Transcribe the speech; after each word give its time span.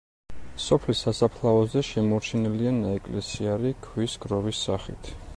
სოფლის 0.61 1.01
სასაფლაოზე 1.05 1.83
შემორჩენილია 1.89 2.71
ნაეკლესიარი 2.77 3.75
ქვის 3.89 4.17
გროვის 4.25 4.63
სახით. 4.69 5.11